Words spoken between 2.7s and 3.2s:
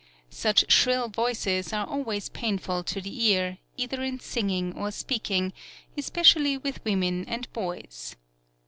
to